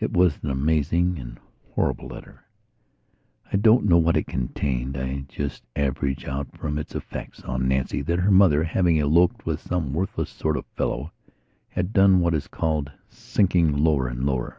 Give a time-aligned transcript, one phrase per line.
[0.00, 2.42] It was an amazing and a horrible letter....
[3.52, 4.96] I don't know what it contained.
[4.96, 9.60] I just average out from its effects on Nancy that her mother, having eloped with
[9.60, 11.12] some worthless sort of fellow,
[11.68, 14.56] had done what is called "sinking lower and lower".